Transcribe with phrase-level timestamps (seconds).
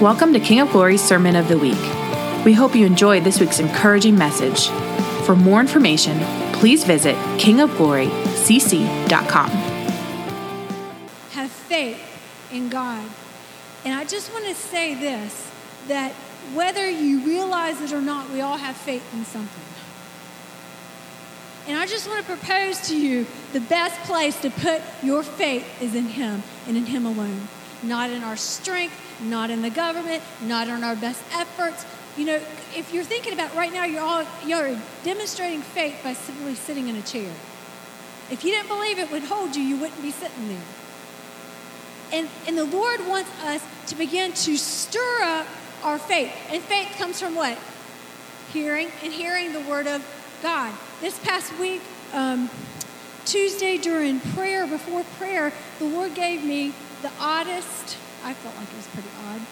[0.00, 1.78] Welcome to King of Glory's Sermon of the Week.
[2.44, 4.66] We hope you enjoyed this week's encouraging message.
[5.24, 6.18] For more information,
[6.52, 9.50] please visit kingofglorycc.com.
[11.30, 13.08] Have faith in God.
[13.84, 15.48] And I just want to say this
[15.86, 16.10] that
[16.54, 19.62] whether you realize it or not, we all have faith in something.
[21.68, 25.80] And I just want to propose to you the best place to put your faith
[25.80, 27.46] is in Him and in Him alone.
[27.84, 31.84] Not in our strength, not in the government, not in our best efforts.
[32.16, 32.40] You know,
[32.76, 36.96] if you're thinking about right now, you're all you're demonstrating faith by simply sitting in
[36.96, 37.30] a chair.
[38.30, 40.62] If you didn't believe it would hold you, you wouldn't be sitting there.
[42.12, 45.46] And, and the Lord wants us to begin to stir up
[45.82, 46.32] our faith.
[46.50, 47.58] And faith comes from what?
[48.52, 50.04] Hearing and hearing the word of
[50.42, 50.72] God.
[51.00, 52.48] This past week, um,
[53.24, 56.72] Tuesday during prayer, before prayer, the Lord gave me
[57.04, 59.42] the oddest, I felt like it was pretty odd,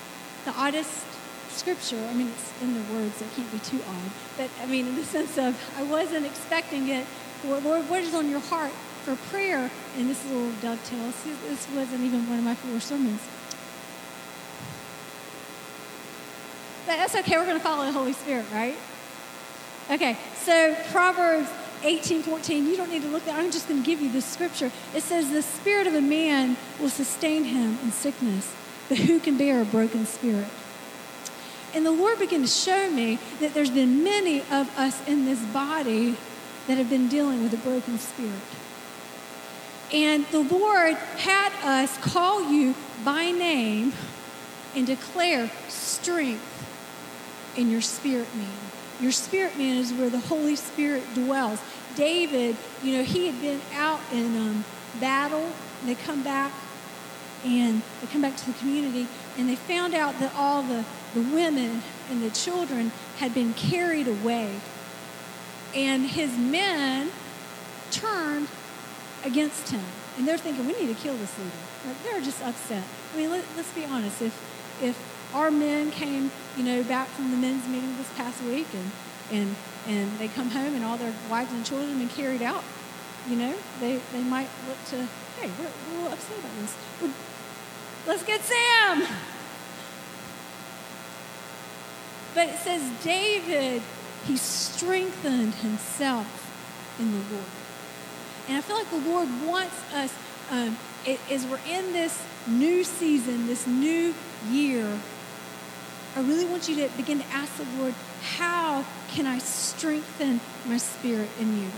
[0.47, 1.05] the oddest
[1.51, 2.01] scripture.
[2.09, 4.11] I mean, it's in the words, so it can't be too odd.
[4.39, 7.07] But I mean, in the sense of, I wasn't expecting it.
[7.45, 8.73] Lord, what is on your heart
[9.05, 9.71] for prayer?
[9.99, 11.13] And this little dovetail.
[11.47, 13.21] This wasn't even one of my four sermons.
[16.87, 17.37] But that's okay.
[17.37, 18.77] We're going to follow the Holy Spirit, right?
[19.91, 21.51] Okay, so Proverbs
[21.85, 23.37] 18, 14, you don't need to look there.
[23.37, 24.71] I'm just going to give you this scripture.
[24.95, 28.55] It says, The spirit of a man will sustain him in sickness,
[28.89, 30.49] but who can bear a broken spirit?
[31.75, 35.41] And the Lord began to show me that there's been many of us in this
[35.47, 36.17] body
[36.67, 38.33] that have been dealing with a broken spirit.
[39.93, 43.93] And the Lord had us call you by name
[44.75, 46.49] and declare strength
[47.57, 48.49] in your spirit man.
[49.01, 51.61] Your spirit man is where the Holy Spirit dwells.
[51.95, 54.65] David, you know, he had been out in um,
[55.01, 55.51] battle.
[55.85, 56.53] They come back
[57.45, 61.21] and they come back to the community and they found out that all the, the
[61.21, 64.61] women and the children had been carried away.
[65.75, 67.11] And his men
[67.91, 68.49] turned
[69.25, 69.83] against him.
[70.19, 71.51] And they're thinking, we need to kill this leader.
[71.87, 72.85] Like, they're just upset.
[73.13, 74.21] I mean, let, us be honest.
[74.21, 74.97] If, if
[75.35, 78.91] our men came, you know, back from the men's meeting this past week and,
[79.31, 79.57] and,
[79.87, 82.65] and they come home and all their wives and children have been carried out,
[83.29, 84.97] you know, they, they might look to,
[85.41, 86.77] hey, we're, we're a little upset about this.
[88.07, 89.07] Let's get Sam.
[92.35, 93.83] But it says David,
[94.27, 96.27] he strengthened himself
[96.99, 97.47] in the Lord.
[98.49, 100.15] And I feel like the Lord wants us,
[100.51, 100.77] um,
[101.31, 104.15] as we're in this new season, this new
[104.51, 104.99] year,
[106.15, 107.95] I really want you to begin to ask the Lord,
[108.37, 111.71] how can I strengthen my spirit in you?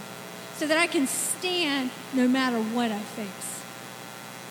[0.57, 3.63] So that I can stand no matter what I face.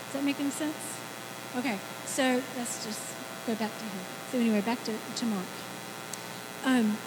[0.05, 0.75] Does that make any sense?
[1.57, 3.01] Okay, so let's just
[3.45, 4.05] go back to here.
[4.31, 5.45] So, anyway, back to, to Mark.
[6.65, 6.97] Um,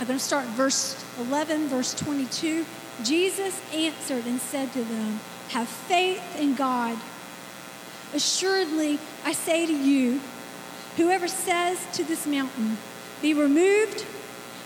[0.00, 2.64] I'm going to start verse 11, verse 22.
[3.02, 6.98] Jesus answered and said to them, Have faith in God.
[8.12, 10.20] Assuredly, I say to you,
[10.98, 12.76] whoever says to this mountain,
[13.22, 14.04] Be removed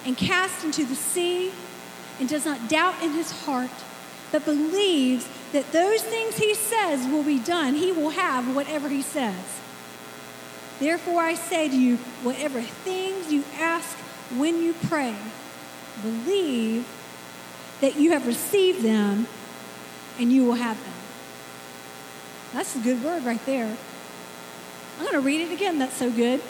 [0.04, 1.52] and cast into the sea,
[2.18, 3.70] and does not doubt in his heart,
[4.32, 9.02] but believes that those things he says will be done, he will have whatever he
[9.02, 9.60] says.
[10.80, 13.96] Therefore, I say to you, whatever things you ask
[14.36, 15.14] when you pray,
[16.00, 16.88] believe
[17.80, 19.26] that you have received them
[20.18, 20.94] and you will have them.
[22.52, 23.76] That's a good word right there.
[24.98, 25.78] I'm going to read it again.
[25.78, 26.40] That's so good.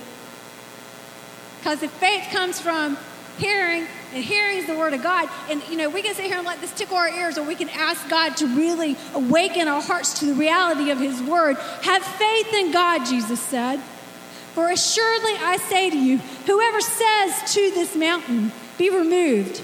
[1.58, 2.98] Because if faith comes from
[3.38, 6.36] hearing, and hearing is the word of God, and you know, we can sit here
[6.36, 9.80] and let this tickle our ears, or we can ask God to really awaken our
[9.80, 11.56] hearts to the reality of His word.
[11.82, 13.80] Have faith in God, Jesus said.
[14.54, 19.62] For assuredly I say to you, whoever says to this mountain, be removed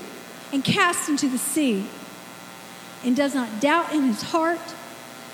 [0.53, 1.84] and cast into the sea,
[3.05, 4.61] and does not doubt in his heart,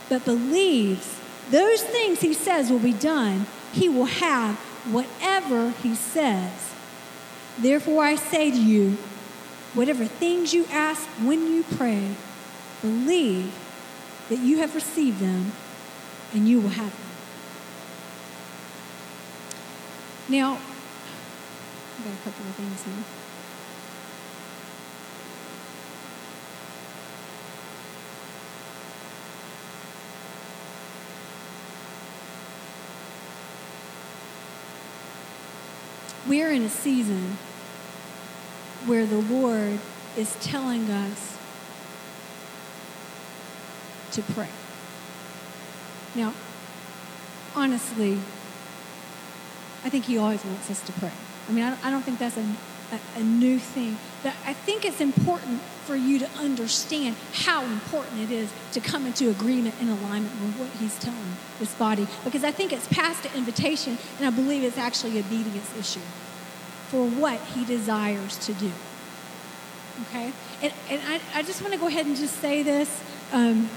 [0.09, 4.57] but believes those things he says will be done, he will have
[4.91, 6.75] whatever he says.
[7.59, 8.99] Therefore I say to you,
[9.75, 12.15] whatever things you ask when you pray,
[12.81, 13.53] believe
[14.29, 15.53] that you have received them,
[16.33, 17.01] and you will have them.
[20.29, 23.05] Now, I've got a couple of things here.
[36.35, 37.39] We're in a season
[38.87, 39.79] where the Lord
[40.17, 41.39] is telling us
[44.11, 44.49] to pray.
[46.17, 46.35] Now,
[47.55, 48.15] honestly,
[49.85, 51.13] I think He always wants us to pray.
[51.49, 52.45] I mean, I, I don't think that's a,
[52.95, 53.99] a, a new thing.
[54.23, 59.07] But I think it's important for you to understand how important it is to come
[59.07, 62.07] into agreement and alignment with what He's telling this body.
[62.25, 66.05] Because I think it's past an invitation, and I believe it's actually obedience issue
[66.89, 68.73] for what He desires to do.
[70.09, 70.33] Okay?
[70.63, 73.03] And, and I, I just want to go ahead and just say this.
[73.33, 73.69] Um,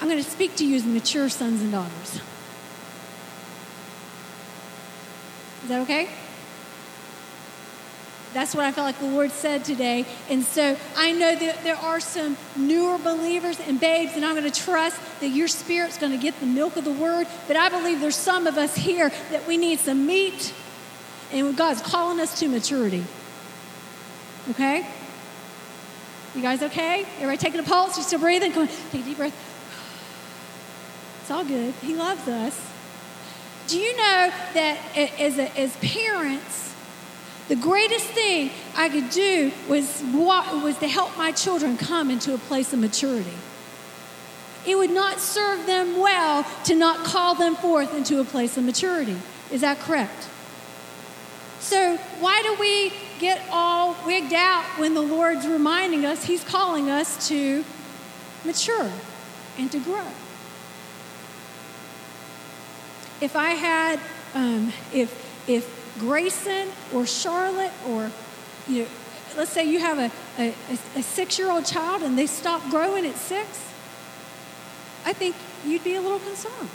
[0.00, 2.20] I'm going to speak to you as mature sons and daughters.
[5.62, 6.08] Is that okay?
[8.38, 10.06] That's what I felt like the Lord said today.
[10.30, 14.48] And so I know that there are some newer believers and babes, and I'm going
[14.48, 17.26] to trust that your spirit's going to get the milk of the word.
[17.48, 20.54] But I believe there's some of us here that we need some meat,
[21.32, 23.02] and God's calling us to maturity.
[24.50, 24.86] Okay?
[26.36, 27.06] You guys okay?
[27.16, 27.96] Everybody taking a pulse?
[27.96, 28.52] You still breathing?
[28.52, 29.34] Come on, take a deep breath.
[31.22, 31.74] It's all good.
[31.82, 32.70] He loves us.
[33.66, 36.68] Do you know that as, a, as parents,
[37.48, 42.38] the greatest thing I could do was, was to help my children come into a
[42.38, 43.36] place of maturity?
[44.66, 48.64] It would not serve them well to not call them forth into a place of
[48.64, 49.16] maturity.
[49.50, 50.28] Is that correct?
[51.60, 56.90] So, why do we get all wigged out when the Lord's reminding us He's calling
[56.90, 57.64] us to
[58.44, 58.90] mature
[59.56, 60.06] and to grow?
[63.20, 64.00] if I had,
[64.34, 68.10] um, if, if Grayson or Charlotte or,
[68.66, 68.88] you know,
[69.36, 70.54] let's say you have a, a,
[70.96, 73.48] a six year old child and they stop growing at six,
[75.04, 76.70] I think you'd be a little concerned.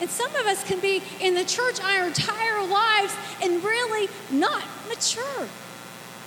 [0.00, 4.64] And some of us can be in the church our entire lives and really not
[4.88, 5.48] mature.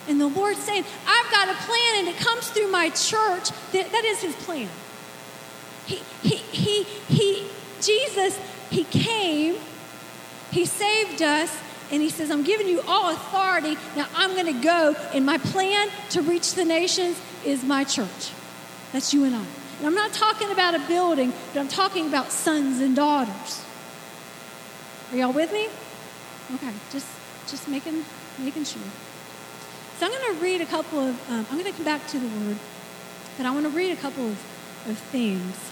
[0.07, 3.49] And the Lord's saying, I've got a plan and it comes through my church.
[3.71, 4.69] That, that is his plan.
[5.85, 7.47] He, he, he, he,
[7.81, 8.39] Jesus,
[8.69, 9.55] He came,
[10.53, 11.51] He saved us,
[11.91, 13.75] and He says, I'm giving you all authority.
[13.95, 18.31] Now I'm going to go, and my plan to reach the nations is my church.
[18.91, 19.43] That's you and I.
[19.79, 23.65] And I'm not talking about a building, but I'm talking about sons and daughters.
[25.11, 25.67] Are y'all with me?
[26.55, 27.07] Okay, just
[27.47, 28.05] just making
[28.37, 28.81] making sure.
[29.97, 31.31] So I'm going to read a couple of.
[31.31, 32.57] Um, I'm going to come back to the word,
[33.37, 35.71] but I want to read a couple of, of things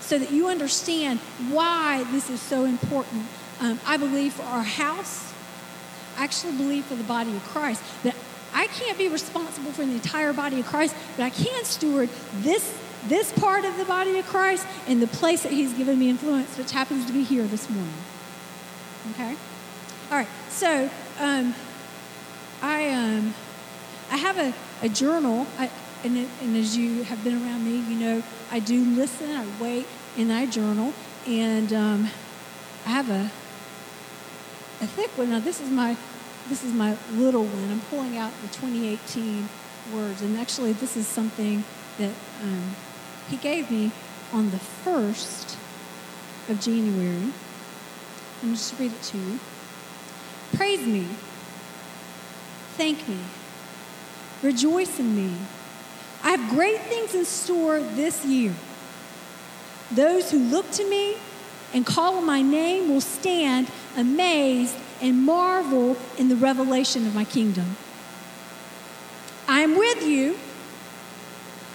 [0.00, 3.26] so that you understand why this is so important.
[3.62, 5.32] Um, I believe for our house,
[6.18, 7.82] I actually believe for the body of Christ.
[8.02, 8.16] That
[8.52, 12.10] I can't be responsible for the entire body of Christ, but I can steward
[12.40, 12.78] this
[13.08, 16.56] this part of the body of Christ and the place that He's given me influence,
[16.56, 17.94] which happens to be here this morning.
[19.12, 19.36] Okay?
[20.10, 21.54] All right, so um,
[22.60, 23.34] I, um,
[24.10, 25.70] I have a, a journal, I,
[26.04, 29.86] and, and as you have been around me, you know I do listen, I wait,
[30.16, 30.92] and I journal.
[31.26, 32.10] And um,
[32.84, 33.30] I have a,
[34.82, 35.30] a thick one.
[35.30, 35.96] Now this is my
[36.48, 37.70] this is my little one.
[37.70, 39.48] I'm pulling out the 2018
[39.94, 41.64] words, and actually this is something
[41.98, 42.12] that
[42.42, 42.74] um,
[43.28, 43.92] he gave me
[44.32, 45.56] on the first
[46.48, 47.32] of January.
[48.42, 49.38] Let me just read it to you.
[50.54, 51.06] Praise me.
[52.76, 53.18] Thank me.
[54.42, 55.36] Rejoice in me.
[56.24, 58.54] I have great things in store this year.
[59.92, 61.16] Those who look to me
[61.72, 67.24] and call on my name will stand amazed and marvel in the revelation of my
[67.24, 67.76] kingdom.
[69.48, 70.38] I am with you.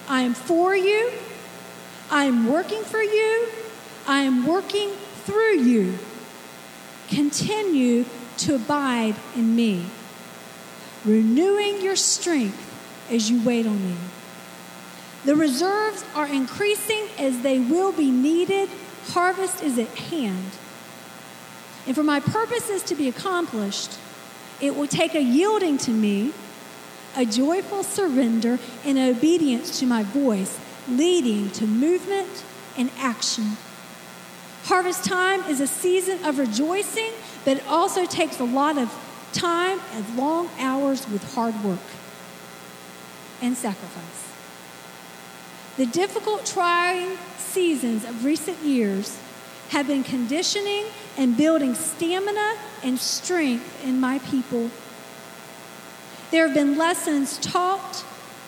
[0.07, 1.11] I am for you.
[2.09, 3.49] I am working for you.
[4.07, 4.89] I am working
[5.25, 5.99] through you.
[7.09, 8.05] Continue
[8.37, 9.85] to abide in me,
[11.03, 12.63] renewing your strength
[13.09, 13.97] as you wait on me.
[15.25, 18.69] The reserves are increasing as they will be needed.
[19.07, 20.51] Harvest is at hand.
[21.87, 23.97] And for my purposes to be accomplished,
[24.59, 26.33] it will take a yielding to me,
[27.15, 32.43] a joyful surrender, and obedience to my voice, leading to movement
[32.77, 33.55] and action.
[34.65, 37.11] Harvest time is a season of rejoicing,
[37.45, 38.93] but it also takes a lot of
[39.31, 41.79] time and long hours with hard work
[43.41, 44.33] and sacrifice.
[45.77, 49.17] The difficult, trying seasons of recent years
[49.69, 50.85] have been conditioning
[51.17, 54.69] and building stamina and strength in my people.
[56.31, 58.05] There have been lessons taught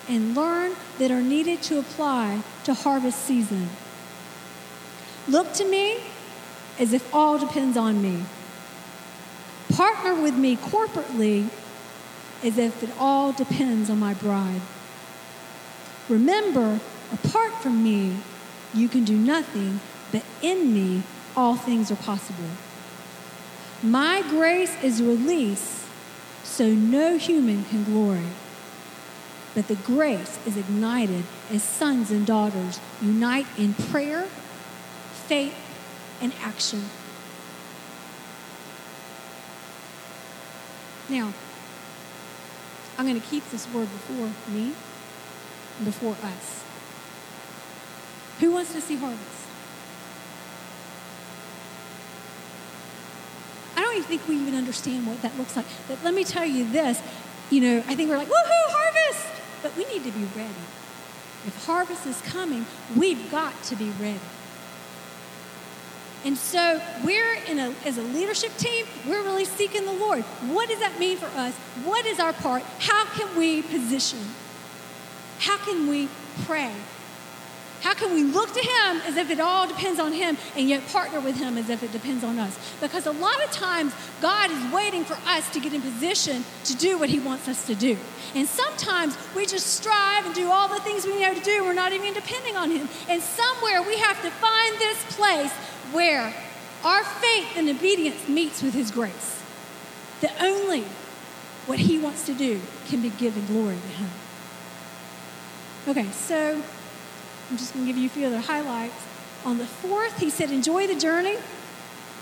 [0.07, 3.69] and learned that are needed to apply to harvest season.
[5.27, 5.99] Look to me
[6.79, 8.23] as if all depends on me.
[9.73, 11.49] Partner with me corporately
[12.43, 14.61] as if it all depends on my bride.
[16.07, 16.79] Remember
[17.11, 18.17] Apart from me,
[18.73, 19.79] you can do nothing,
[20.11, 21.03] but in me,
[21.35, 22.49] all things are possible.
[23.81, 25.85] My grace is released
[26.43, 28.27] so no human can glory.
[29.55, 34.27] But the grace is ignited as sons and daughters unite in prayer,
[35.27, 35.55] faith,
[36.21, 36.85] and action.
[41.09, 41.33] Now,
[42.97, 44.73] I'm going to keep this word before me
[45.77, 46.63] and before us.
[48.39, 49.47] Who wants to see harvest?
[53.75, 55.65] I don't think we even understand what that looks like.
[55.88, 57.01] But let me tell you this.
[57.50, 59.27] You know, I think we're like, woohoo, harvest!
[59.62, 60.53] But we need to be ready.
[61.46, 62.65] If harvest is coming,
[62.96, 64.19] we've got to be ready.
[66.25, 70.24] And so we're in a, as a leadership team, we're really seeking the Lord.
[70.51, 71.55] What does that mean for us?
[71.86, 72.63] What is our part?
[72.79, 74.19] How can we position?
[75.39, 76.10] How can we
[76.43, 76.74] pray?
[77.81, 80.86] How can we look to Him as if it all depends on Him and yet
[80.88, 82.57] partner with Him as if it depends on us?
[82.81, 86.75] Because a lot of times God is waiting for us to get in position to
[86.75, 87.98] do what He wants us to do.
[88.36, 91.63] And sometimes we just strive and do all the things we know to do.
[91.63, 92.89] We're not even depending on Him.
[93.07, 95.51] And somewhere we have to find this place
[95.93, 96.33] where
[96.83, 99.41] our faith and obedience meets with His grace.
[100.21, 100.83] That only
[101.65, 104.09] what He wants to do can be given glory to Him.
[105.88, 106.62] Okay, so
[107.50, 109.06] I'm just going to give you a few other highlights.
[109.46, 111.38] On the fourth, he said, Enjoy the journey.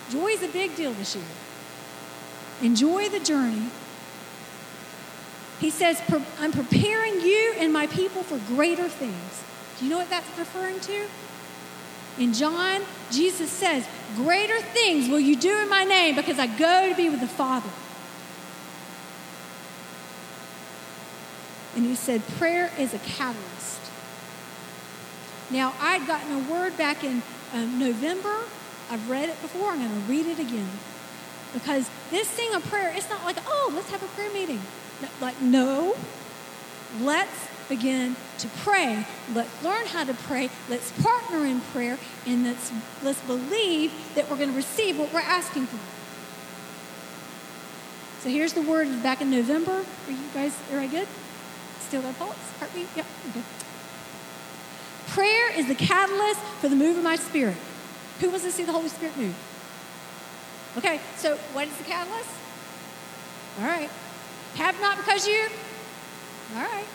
[0.10, 1.26] Joy is a big deal this year.
[2.62, 3.70] Enjoy the journey.
[5.60, 6.02] He says,
[6.40, 9.44] I'm preparing you and my people for greater things.
[9.78, 11.08] Do you know what that's referring to?
[12.20, 12.82] In John,
[13.12, 17.10] Jesus says, Greater things will you do in my name because I go to be
[17.10, 17.70] with the Father.
[21.76, 23.82] And he said, Prayer is a catalyst.
[25.50, 27.22] Now, I'd gotten a word back in
[27.54, 28.36] um, November.
[28.90, 29.72] I've read it before.
[29.72, 30.70] I'm going to read it again.
[31.54, 34.62] Because this thing of prayer, it's not like, oh, let's have a prayer meeting.
[35.02, 35.96] No, like, no.
[37.02, 39.06] Let's begin to pray.
[39.34, 40.50] Let's learn how to pray.
[40.70, 41.98] Let's partner in prayer.
[42.26, 42.72] And let's,
[43.04, 45.80] let's believe that we're going to receive what we're asking for.
[48.24, 49.86] So here's the word back in November.
[50.08, 51.08] Are you guys, are I good?
[51.80, 52.36] Still got pulse?
[52.60, 52.88] Heartbeat?
[52.96, 53.06] Yep.
[53.30, 53.67] Okay.
[55.08, 57.58] Prayer is the catalyst for the move of my spirit.
[58.20, 59.36] Who wants to see the Holy Spirit move?
[60.78, 62.30] Okay, so what is the catalyst?
[63.60, 63.90] All right.
[64.56, 65.48] Have not because you?
[66.56, 66.86] All right.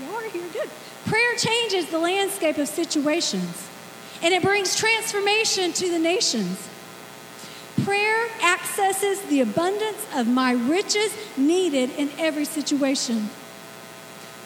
[0.00, 0.44] You are here.
[0.52, 0.70] Good.
[1.06, 3.68] Prayer changes the landscape of situations
[4.22, 6.68] and it brings transformation to the nations.
[7.84, 13.28] Prayer accesses the abundance of my riches needed in every situation.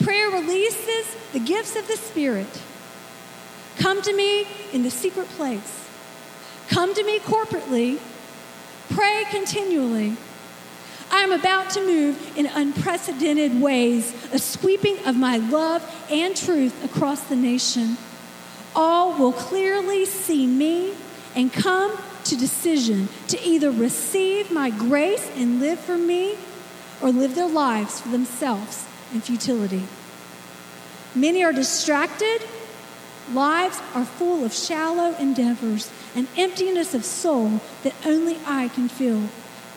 [0.02, 2.60] Prayer releases the gifts of the Spirit
[3.76, 5.88] Come to me in the secret place.
[6.68, 7.98] Come to me corporately.
[8.90, 10.16] Pray continually.
[11.10, 16.84] I am about to move in unprecedented ways, a sweeping of my love and truth
[16.84, 17.96] across the nation.
[18.76, 20.94] All will clearly see me
[21.34, 26.36] and come to decision to either receive my grace and live for me
[27.00, 29.82] or live their lives for themselves in futility.
[31.14, 32.42] Many are distracted
[33.32, 39.28] Lives are full of shallow endeavors, and emptiness of soul that only I can fill.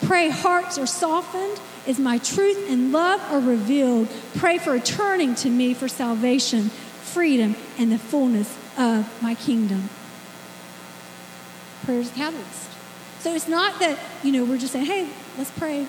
[0.01, 4.07] Pray hearts are softened as my truth and love are revealed.
[4.35, 9.89] Pray for a turning to me for salvation, freedom, and the fullness of my kingdom.
[11.85, 12.69] Prayer is catalyst.
[13.19, 15.07] So it's not that, you know, we're just saying, hey,
[15.37, 15.87] let's pray.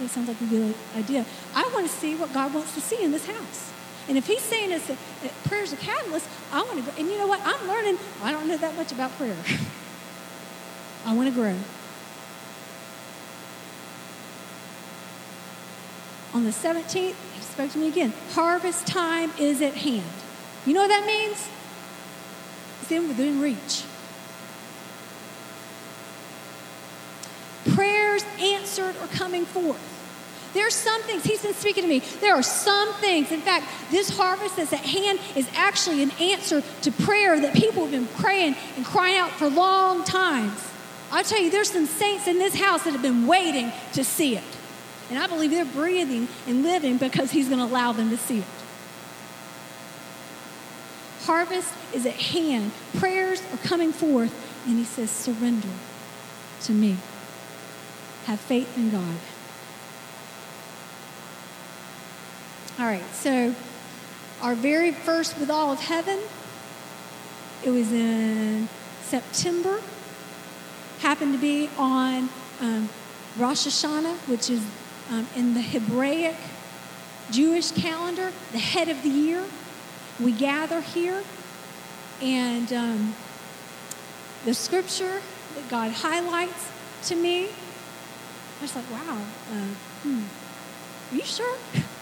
[0.00, 1.24] That sounds like a good idea.
[1.54, 3.72] I want to see what God wants to see in this house.
[4.08, 6.94] And if he's saying it's a, uh, that prayer's a catalyst, I want to grow.
[6.98, 7.40] And you know what?
[7.44, 7.98] I'm learning.
[8.22, 9.36] I don't know that much about prayer.
[11.06, 11.56] I want to grow.
[16.34, 18.12] On the 17th, he spoke to me again.
[18.32, 20.04] Harvest time is at hand.
[20.66, 21.48] You know what that means?
[22.82, 23.84] It's in within reach.
[27.74, 29.95] Prayers answered are coming forth.
[30.56, 31.98] There's some things, he's been speaking to me.
[31.98, 33.30] There are some things.
[33.30, 37.82] In fact, this harvest that's at hand is actually an answer to prayer that people
[37.82, 40.66] have been praying and crying out for long times.
[41.12, 44.34] I'll tell you, there's some saints in this house that have been waiting to see
[44.34, 44.44] it.
[45.10, 48.38] And I believe they're breathing and living because he's going to allow them to see
[48.38, 48.44] it.
[51.24, 52.72] Harvest is at hand.
[52.96, 54.32] Prayers are coming forth.
[54.66, 55.68] And he says, surrender
[56.62, 56.96] to me.
[58.24, 59.16] Have faith in God.
[62.78, 63.54] All right, so
[64.42, 66.18] our very first with all of heaven,
[67.64, 68.68] it was in
[69.00, 69.80] September,
[70.98, 72.28] happened to be on
[72.60, 72.90] um,
[73.38, 74.62] Rosh Hashanah, which is
[75.10, 76.36] um, in the Hebraic
[77.30, 79.42] Jewish calendar, the head of the year.
[80.20, 81.24] We gather here,
[82.20, 83.14] and um,
[84.44, 85.22] the scripture
[85.54, 86.70] that God highlights
[87.08, 89.18] to me, I was like, wow,
[89.50, 89.64] uh,
[90.02, 90.24] hmm,
[91.10, 91.56] are you sure?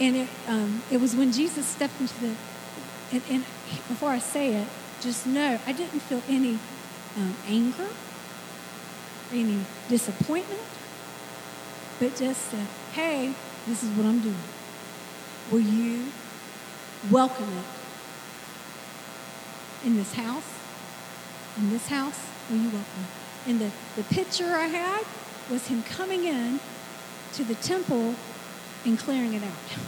[0.00, 2.34] And it, um, it was when Jesus stepped into the,
[3.12, 3.44] and, and,
[3.88, 4.68] before I say it,
[5.00, 6.58] just know I didn't feel any
[7.16, 7.88] um, anger,
[9.32, 9.58] any
[9.88, 10.60] disappointment,
[11.98, 13.34] but just said, hey,
[13.66, 14.34] this is what I'm doing.
[15.50, 16.06] Will you
[17.10, 17.64] welcome it
[19.86, 20.58] in this house?
[21.58, 22.18] In this house,
[22.48, 23.50] will you welcome it?
[23.50, 25.04] And the, the picture I had
[25.50, 26.60] was him coming in
[27.34, 28.14] to the temple
[28.84, 29.78] and clearing it out.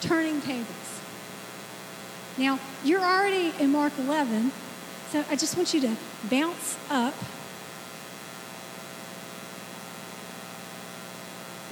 [0.00, 1.00] Turning tables.
[2.36, 4.52] Now, you're already in Mark 11,
[5.10, 5.96] so I just want you to
[6.30, 7.14] bounce up.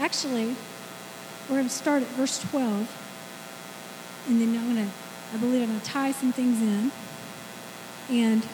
[0.00, 0.56] Actually,
[1.48, 4.92] we're going to start at verse 12, and then I'm going to,
[5.32, 6.90] I believe I'm going to tie some things in.
[8.08, 8.46] And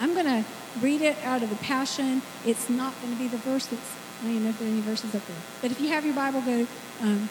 [0.00, 0.44] I'm going to
[0.80, 2.22] read it out of the Passion.
[2.44, 4.70] It's not going to be the verse that's I don't even know if there are
[4.70, 5.36] any verses up there.
[5.62, 6.66] But if you have your Bible, go
[7.00, 7.30] um,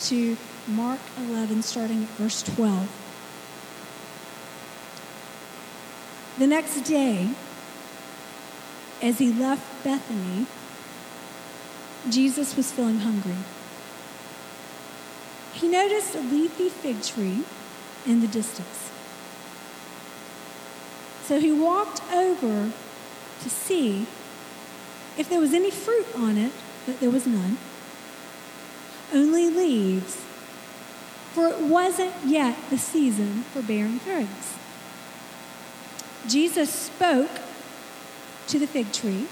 [0.00, 2.88] to Mark 11, starting at verse 12.
[6.38, 7.28] The next day,
[9.02, 10.46] as he left Bethany,
[12.08, 13.36] Jesus was feeling hungry.
[15.52, 17.44] He noticed a leafy fig tree
[18.06, 18.90] in the distance.
[21.24, 22.72] So he walked over
[23.42, 24.06] to see
[25.20, 26.50] if there was any fruit on it,
[26.86, 27.58] but there was none.
[29.12, 30.16] Only leaves,
[31.34, 34.56] for it wasn't yet the season for bearing figs.
[36.26, 37.30] Jesus spoke
[38.46, 39.26] to the fig tree,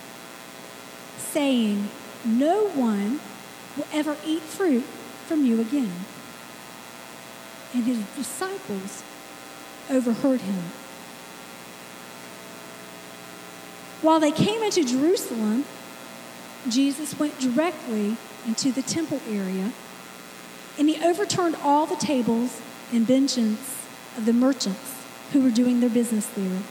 [1.16, 1.88] saying,
[2.22, 3.20] No one
[3.74, 4.84] will ever eat fruit
[5.26, 6.04] from you again.
[7.72, 9.02] And his disciples
[9.88, 10.64] overheard him.
[14.02, 15.64] While they came into Jerusalem,
[16.70, 19.72] Jesus went directly into the temple area
[20.78, 22.60] and he overturned all the tables
[22.92, 23.58] and benches
[24.16, 26.62] of the merchants who were doing their business there.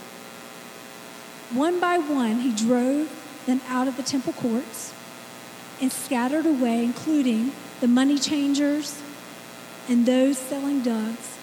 [1.52, 3.08] One by one, he drove
[3.46, 4.92] them out of the temple courts
[5.80, 9.00] and scattered away, including the money changers
[9.88, 11.38] and those selling doves.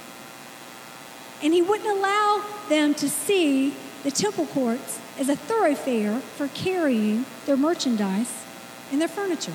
[1.42, 7.26] And he wouldn't allow them to see the temple courts as a thoroughfare for carrying
[7.46, 8.45] their merchandise
[8.92, 9.54] and their furniture.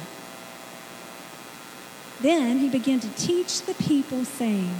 [2.20, 4.74] Then he began to teach the people, saying,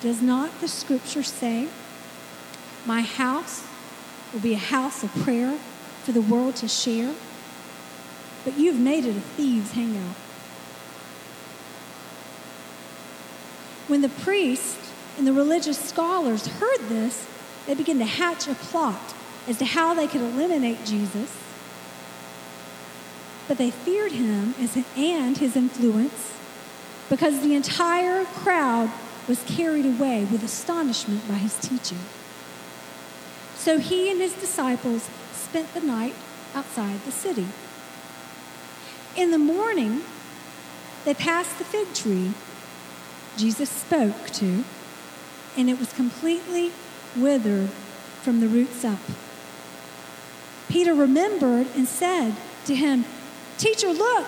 [0.00, 1.68] Does not the scripture say,
[2.86, 3.66] My house
[4.32, 5.58] will be a house of prayer
[6.04, 7.14] for the world to share?
[8.44, 10.16] But you've made it a thieves' hangout.
[13.88, 17.26] When the priests and the religious scholars heard this,
[17.66, 19.14] they began to hatch a plot
[19.48, 21.36] as to how they could eliminate Jesus.
[23.52, 24.54] But they feared him
[24.96, 26.32] and his influence
[27.10, 28.90] because the entire crowd
[29.28, 31.98] was carried away with astonishment by his teaching.
[33.54, 36.14] So he and his disciples spent the night
[36.54, 37.48] outside the city.
[39.16, 40.00] In the morning,
[41.04, 42.32] they passed the fig tree
[43.36, 44.64] Jesus spoke to,
[45.58, 46.72] and it was completely
[47.14, 47.68] withered
[48.22, 49.00] from the roots up.
[50.70, 52.34] Peter remembered and said
[52.64, 53.04] to him,
[53.62, 54.26] Teacher, look,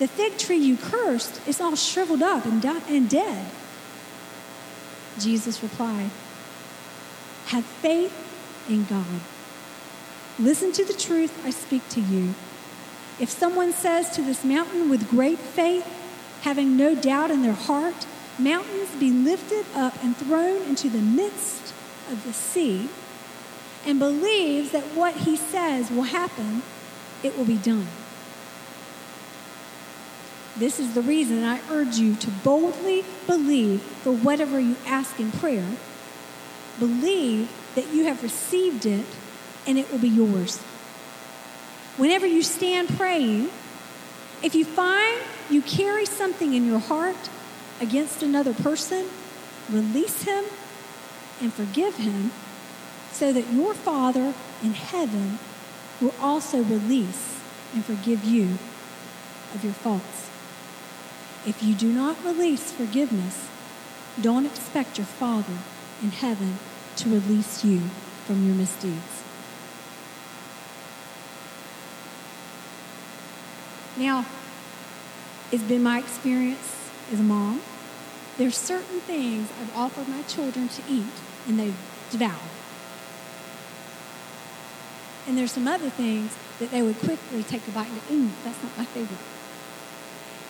[0.00, 3.46] the fig tree you cursed is all shriveled up and, and dead.
[5.20, 6.10] Jesus replied,
[7.46, 8.12] Have faith
[8.68, 9.20] in God.
[10.40, 12.34] Listen to the truth I speak to you.
[13.20, 15.86] If someone says to this mountain with great faith,
[16.42, 18.08] having no doubt in their heart,
[18.40, 21.72] mountains be lifted up and thrown into the midst
[22.10, 22.88] of the sea,
[23.84, 26.64] and believes that what he says will happen,
[27.22, 27.86] it will be done.
[30.56, 35.30] This is the reason I urge you to boldly believe for whatever you ask in
[35.30, 35.66] prayer.
[36.78, 39.04] Believe that you have received it
[39.66, 40.58] and it will be yours.
[41.98, 43.50] Whenever you stand praying,
[44.42, 45.18] if you find
[45.50, 47.28] you carry something in your heart
[47.80, 49.06] against another person,
[49.70, 50.44] release him
[51.40, 52.32] and forgive him
[53.12, 55.38] so that your Father in heaven
[56.00, 57.40] will also release
[57.72, 58.58] and forgive you
[59.54, 60.30] of your faults.
[61.46, 63.48] If you do not release forgiveness,
[64.20, 65.58] don't expect your Father
[66.02, 66.58] in heaven
[66.96, 67.80] to release you
[68.26, 69.22] from your misdeeds.
[73.96, 74.26] Now,
[75.50, 77.62] it's been my experience as a mom.
[78.36, 81.06] There's certain things I've offered my children to eat
[81.46, 81.78] and they've
[82.10, 82.34] devoured.
[85.26, 88.30] And there's some other things that they would quickly take a bite and go, ooh,
[88.44, 89.18] that's not my favorite.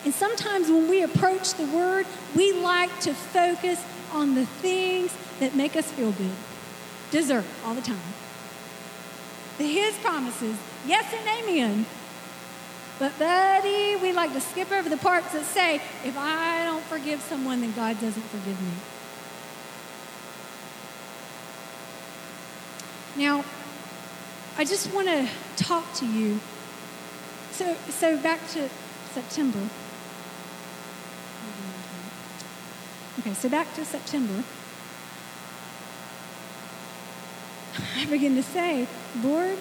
[0.04, 5.54] And sometimes when we approach the word, we like to focus on the things that
[5.54, 6.36] make us feel good.
[7.10, 7.98] Dessert all the time.
[9.58, 11.86] The His promises, yes and amen.
[12.98, 17.20] But, buddy, we like to skip over the parts that say, if I don't forgive
[17.20, 18.70] someone, then God doesn't forgive me.
[23.16, 23.44] Now,
[24.58, 26.40] I just want to talk to you.
[27.52, 28.70] So, so back to
[29.12, 29.68] September.
[33.18, 34.42] Okay, so back to September.
[37.96, 38.88] I begin to say,
[39.22, 39.58] Lord,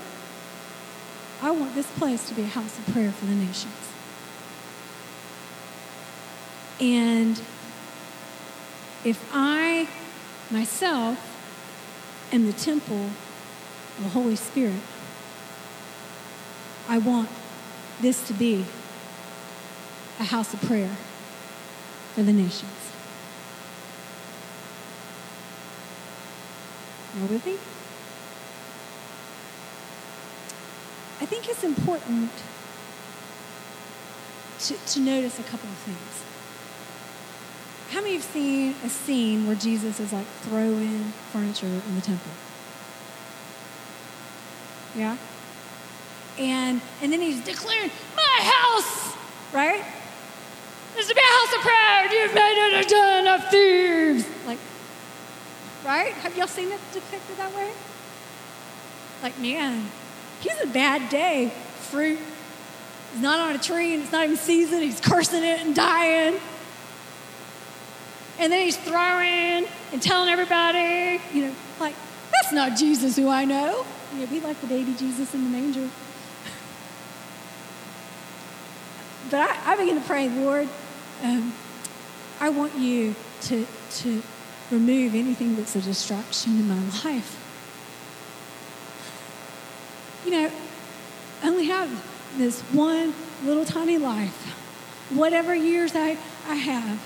[1.42, 3.74] I want this place to be a house of prayer for the nations.
[6.80, 7.42] And
[9.04, 9.90] if I
[10.50, 11.20] myself
[12.32, 13.10] am the temple
[14.02, 14.82] the Holy Spirit,
[16.88, 17.30] I want
[18.02, 18.66] this to be
[20.20, 20.96] a house of prayer
[22.14, 22.72] for the nations.
[27.18, 27.54] Are with me?
[31.22, 32.30] I think it's important
[34.60, 36.24] to, to notice a couple of things.
[37.92, 42.32] How many have seen a scene where Jesus is like throwing furniture in the temple?
[44.96, 45.18] Yeah?
[46.38, 49.16] And and then he's declaring, My house,
[49.54, 49.84] right?
[50.96, 52.14] This is a house of prayer.
[52.14, 54.46] You've made it a den of thieves.
[54.46, 54.60] Like,
[55.86, 56.14] right?
[56.14, 57.72] Have y'all seen it depicted that way?
[59.22, 59.90] Like, man,
[60.46, 61.52] He's a bad day.
[61.90, 62.20] Fruit
[63.16, 64.84] is not on a tree and it's not even seasoned.
[64.84, 66.40] He's cursing it and dying.
[68.38, 71.96] And then he's throwing and telling everybody, you know, like,
[72.32, 73.86] that's not Jesus who I know.
[74.18, 75.90] Yeah, we like the baby Jesus in the manger.
[79.30, 80.70] but I, I begin to pray, Lord,
[81.24, 81.54] um,
[82.40, 84.24] I want you to, to
[84.72, 87.42] remove anything that's a distraction in my life
[90.26, 90.52] you know,
[91.44, 91.90] I only have
[92.38, 94.36] this one little tiny life,
[95.12, 97.00] whatever years I, I have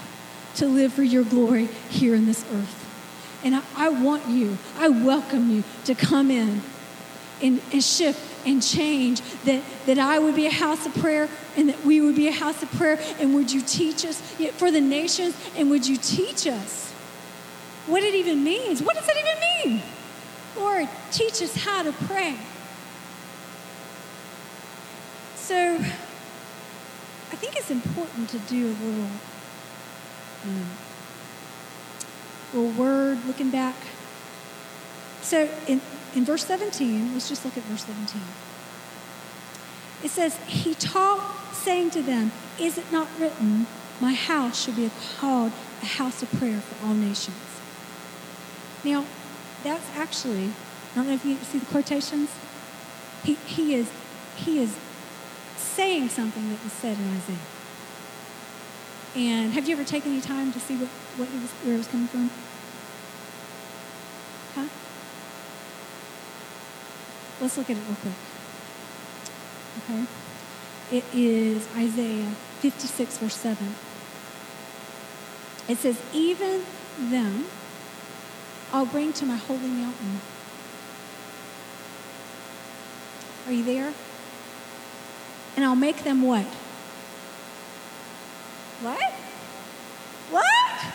[0.56, 2.86] to live for your glory here in this earth.
[3.44, 6.62] And I, I want you, I welcome you to come in
[7.42, 11.70] and, and shift and change, that, that I would be a house of prayer and
[11.70, 13.00] that we would be a house of prayer.
[13.20, 14.22] And would you teach us
[14.54, 15.36] for the nations?
[15.56, 16.92] And would you teach us
[17.88, 18.82] what it even means?
[18.82, 19.84] What does it even mean?
[20.56, 22.38] Lord, teach us how to pray.
[25.36, 29.10] So I think it's important to do a little,
[30.46, 30.66] um,
[32.54, 33.76] little word looking back.
[35.30, 35.80] So in,
[36.16, 38.20] in verse 17, let's just look at verse 17.
[40.04, 41.22] It says, He taught,
[41.54, 43.68] saying to them, Is it not written,
[44.02, 44.90] My house shall be
[45.20, 45.52] called
[45.84, 47.38] a house of prayer for all nations?
[48.84, 49.06] Now,
[49.64, 52.32] that's actually, I don't know if you see the quotations.
[53.24, 53.92] He, he is,
[54.36, 54.76] he is
[55.58, 57.38] saying something that was said in Isaiah.
[59.16, 61.88] And have you ever taken any time to see what, what was, where it was
[61.88, 62.32] coming from?
[67.42, 68.14] Let's look at it real quick.
[69.84, 70.98] Okay?
[70.98, 73.76] It is Isaiah 56, verse 7.
[75.68, 76.64] It says, Even
[76.98, 77.46] them
[78.72, 80.22] I'll bring to my holy mountain.
[83.48, 83.94] Are you there?
[85.60, 86.46] and I'll make them what?
[88.82, 89.12] What?
[90.32, 90.94] What?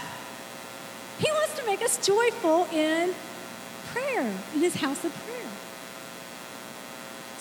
[1.19, 3.15] He wants to make us joyful in
[3.89, 5.34] prayer, in his house of prayer.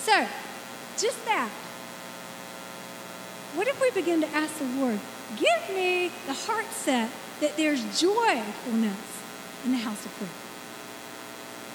[0.04, 0.28] So,
[0.98, 1.50] just that.
[3.56, 5.00] What if we begin to ask the Lord,
[5.38, 9.22] give me the heart set that there's joyfulness
[9.64, 10.30] in the house of prayer?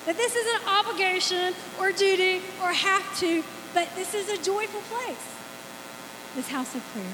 [0.07, 4.81] That this isn't an obligation or duty or have to, but this is a joyful
[4.83, 5.35] place
[6.35, 7.05] this house of prayer.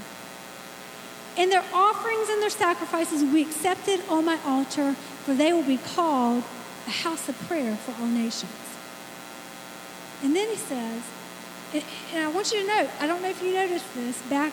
[1.37, 5.79] And their offerings and their sacrifices we accepted on my altar, for they will be
[5.79, 6.45] called
[6.87, 8.64] a house of prayer for all nations.
[10.25, 11.03] And then he says,
[12.13, 14.53] and I want you to note, I don't know if you noticed this back,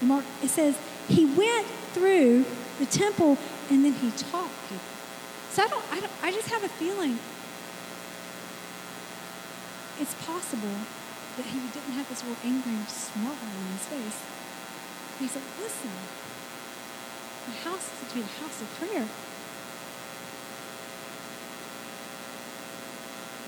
[0.00, 2.44] Mark, it says, he went through
[2.78, 3.38] the temple
[3.70, 4.84] and then he taught people.
[5.50, 7.18] So I don't, I don't, I just have a feeling
[9.98, 10.76] it's possible
[11.36, 14.20] that he didn't have this real angry smile on his face.
[15.18, 15.90] And he said, listen,
[17.48, 19.08] my house is to be a house of prayer.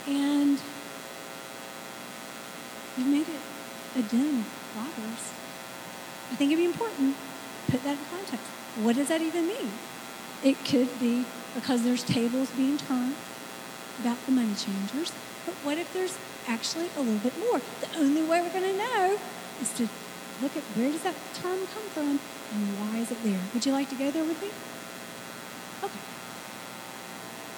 [0.07, 0.59] And
[2.99, 3.41] you made it
[3.97, 5.33] a den of robbers.
[6.31, 7.17] I think it'd be important
[7.71, 8.47] put that in context.
[8.81, 9.71] What does that even mean?
[10.43, 13.15] It could be because there's tables being turned
[14.01, 15.13] about the money changers.
[15.45, 17.61] But what if there's actually a little bit more?
[17.81, 19.19] The only way we're going to know
[19.61, 19.89] is to
[20.41, 22.21] look at where does that term come from
[22.53, 23.41] and why is it there?
[23.53, 24.49] Would you like to go there with me?
[25.83, 26.01] Okay.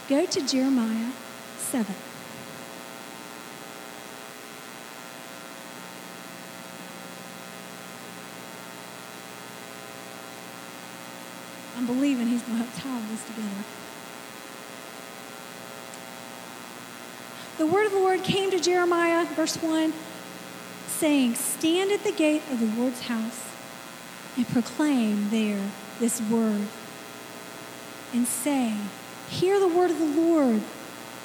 [0.09, 1.13] Go to Jeremiah
[1.59, 1.95] 7.
[11.93, 13.65] Believing he's going to help tie this together.
[17.59, 19.93] The word of the Lord came to Jeremiah, verse 1,
[20.87, 23.45] saying, Stand at the gate of the Lord's house
[24.37, 26.69] and proclaim there this word
[28.15, 28.77] and say,
[29.29, 30.63] Hear the word of the Lord,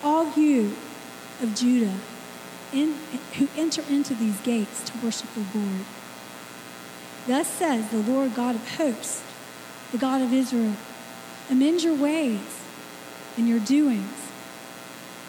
[0.03, 0.75] all you
[1.43, 1.93] of Judah
[2.73, 2.95] in,
[3.37, 5.85] who enter into these gates to worship the Lord.
[7.27, 9.21] Thus says the Lord God of hosts,
[9.91, 10.75] the God of Israel
[11.49, 12.63] Amend your ways
[13.37, 14.25] and your doings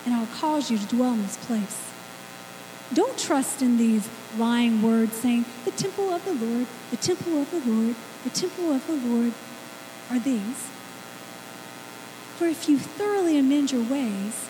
[0.07, 1.91] and I'll cause you to dwell in this place.
[2.95, 7.51] Don't trust in these lying words saying, The temple of the Lord, the temple of
[7.51, 9.33] the Lord, the temple of the Lord
[10.11, 10.71] are these.
[12.37, 14.49] For if you thoroughly amend your ways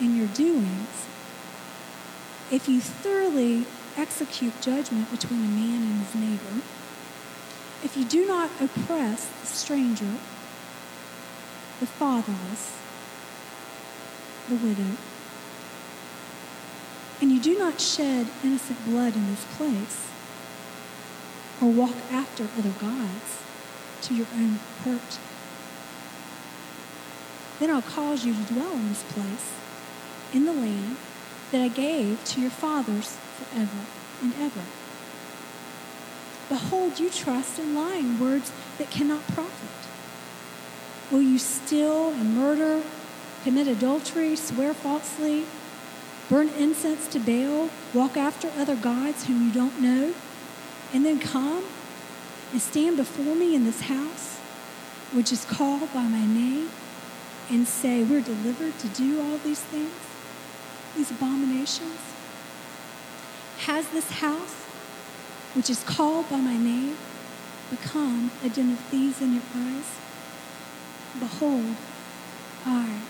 [0.00, 1.06] and your doings,
[2.50, 3.66] if you thoroughly
[3.98, 6.62] execute judgment between a man and his neighbor,
[7.84, 10.10] if you do not oppress the stranger,
[11.80, 12.78] the fatherless,
[14.48, 14.96] the widow.
[17.20, 20.08] And you do not shed innocent blood in this place,
[21.60, 23.42] or walk after other gods
[24.02, 25.18] to your own hurt.
[27.60, 29.52] Then I'll cause you to dwell in this place,
[30.32, 30.96] in the land
[31.52, 33.84] that I gave to your fathers forever
[34.22, 34.62] and ever.
[36.48, 39.90] Behold, you trust in lying words that cannot profit.
[41.10, 42.82] Will you steal and murder
[43.44, 45.44] commit adultery, swear falsely,
[46.30, 50.14] burn incense to Baal, walk after other gods whom you don't know,
[50.94, 51.64] and then come
[52.52, 54.38] and stand before me in this house,
[55.12, 56.70] which is called by my name,
[57.50, 59.92] and say, We're delivered to do all these things,
[60.96, 62.00] these abominations?
[63.58, 64.63] Has this house,
[65.54, 66.96] which is called by my name,
[67.70, 69.98] become a den of thieves in your eyes?
[71.18, 71.76] Behold,
[72.66, 73.00] I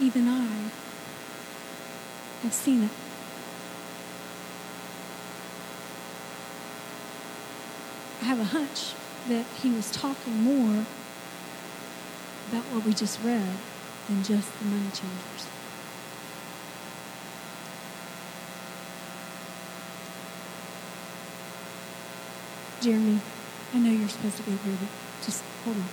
[0.00, 0.70] even I
[2.42, 2.90] have seen it.
[8.20, 8.94] I have a hunch
[9.28, 10.84] that he was talking more
[12.48, 13.56] about what we just read
[14.08, 15.46] than just the money changers.
[22.84, 23.18] Jeremy,
[23.72, 24.88] I know you're supposed to be ready.
[25.22, 25.88] Just hold on.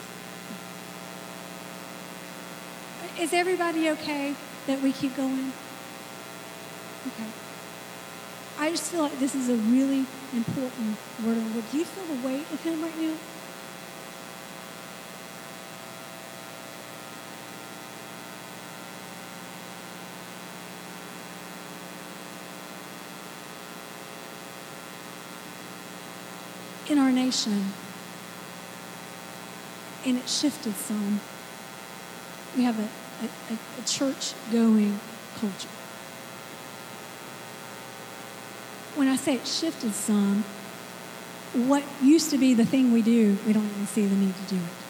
[3.18, 4.36] Is everybody okay
[4.68, 5.54] that we keep going?
[7.08, 7.30] Okay.
[8.60, 11.72] I just feel like this is a really important word of the Lord.
[11.72, 13.14] Do you feel the weight of Him right now?
[26.92, 27.72] In our nation,
[30.06, 31.22] and it shifted some.
[32.58, 32.90] We have a
[33.22, 35.00] a, a church going
[35.40, 35.70] culture.
[38.96, 40.44] When I say it shifted some,
[41.54, 44.44] what used to be the thing we do, we don't even see the need to
[44.44, 44.82] do it.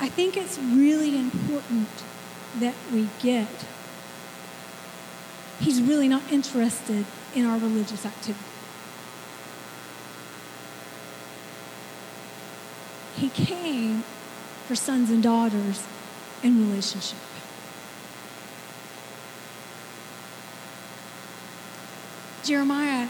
[0.00, 1.88] I think it's really important
[2.60, 3.66] that we get.
[5.60, 7.04] He's really not interested
[7.34, 8.55] in our religious activity.
[13.16, 14.04] He came
[14.66, 15.82] for sons and daughters
[16.42, 17.18] in relationship.
[22.44, 23.08] Jeremiah,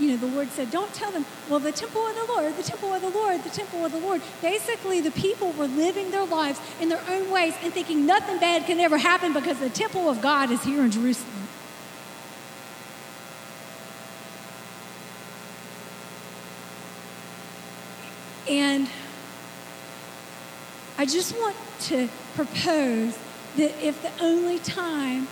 [0.00, 2.62] you know, the Lord said, Don't tell them, well, the temple of the Lord, the
[2.62, 4.22] temple of the Lord, the temple of the Lord.
[4.40, 8.64] Basically, the people were living their lives in their own ways and thinking nothing bad
[8.66, 11.48] can ever happen because the temple of God is here in Jerusalem.
[18.48, 18.88] And
[21.00, 23.18] I just want to propose
[23.56, 25.28] that if the only time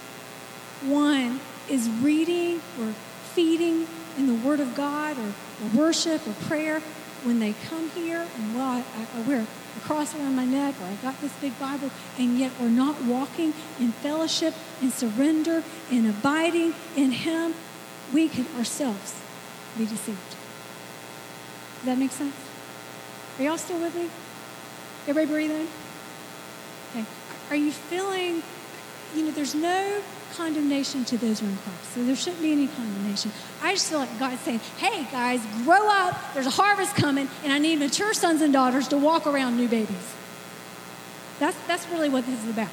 [0.81, 2.94] one is reading or
[3.35, 6.81] feeding in the Word of God or, or worship or prayer,
[7.22, 8.83] when they come here and well, I,
[9.14, 12.52] I, wear a cross around my neck or I got this big Bible, and yet
[12.59, 17.52] we're not walking in fellowship and surrender and abiding in Him,
[18.14, 19.20] we could ourselves
[19.76, 20.31] be deceived.
[20.31, 22.35] Does that make sense?
[23.38, 24.09] Are y'all still with me?
[25.08, 25.68] Everybody breathing?
[26.90, 27.04] Okay.
[27.50, 28.42] Are you feeling,
[29.16, 30.02] you know, there's no
[30.34, 31.94] condemnation to those who are in Christ.
[31.94, 33.32] So there shouldn't be any condemnation.
[33.62, 36.34] I just feel like God's saying, hey, guys, grow up.
[36.34, 39.68] There's a harvest coming, and I need mature sons and daughters to walk around new
[39.68, 40.14] babies.
[41.38, 42.68] That's, that's really what this is about.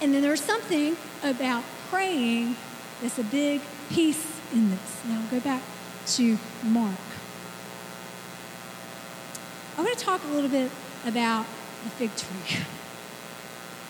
[0.00, 2.56] And then there's something about praying
[3.00, 5.02] that's a big piece in this.
[5.08, 5.62] Now go back
[6.06, 6.98] to Mark.
[9.76, 10.70] I want to talk a little bit
[11.06, 11.46] about
[11.84, 12.64] the fig tree.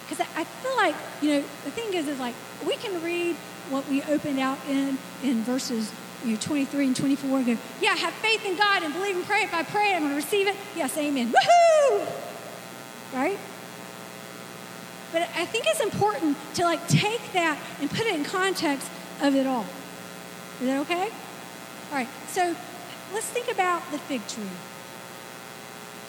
[0.06, 2.34] Because I feel like, you know, the thing is, is like
[2.66, 3.36] we can read
[3.70, 5.90] what we opened out in in verses
[6.24, 9.24] you know, 23 and 24 and go, yeah, have faith in God and believe and
[9.24, 9.42] pray.
[9.42, 10.56] If I pray, I'm going to receive it.
[10.74, 11.32] Yes, amen.
[11.32, 12.06] Woohoo!
[13.12, 13.38] Right?
[15.12, 18.90] But I think it's important to like take that and put it in context
[19.22, 19.66] of it all.
[20.60, 21.08] Is that okay?
[21.90, 22.08] All right.
[22.28, 22.54] So
[23.12, 24.44] let's think about the fig tree.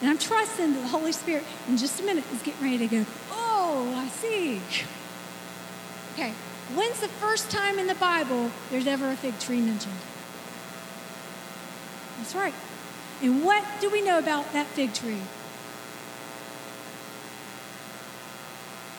[0.00, 2.86] And I'm trusting that the Holy Spirit in just a minute is getting ready to
[2.86, 4.60] go, oh, I see.
[6.14, 6.32] Okay,
[6.74, 9.94] when's the first time in the Bible there's ever a fig tree mentioned?
[12.18, 12.54] That's right.
[13.22, 15.20] And what do we know about that fig tree?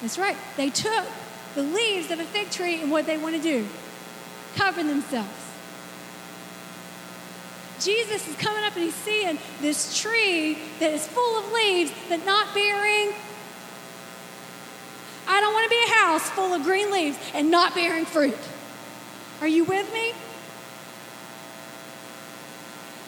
[0.02, 0.38] That's right.
[0.58, 1.06] They took
[1.56, 3.68] the leaves of a fig tree and what they want to do?
[4.56, 5.30] Cover themselves.
[7.88, 12.26] Jesus is coming up and he's seeing this tree that is full of leaves but
[12.26, 13.14] not bearing.
[15.26, 18.38] I don't want to be a house full of green leaves and not bearing fruit.
[19.40, 20.12] Are you with me?